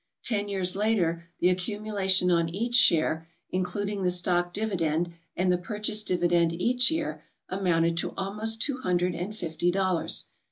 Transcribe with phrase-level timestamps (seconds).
[0.23, 6.03] Ten years later the accumulation on each share, including the stock dividend and the purchase
[6.03, 10.25] dividend each year, amounted to almost two hundred and fifty dollars.